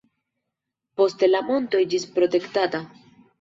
[1.01, 2.81] Poste la monto iĝis protektata.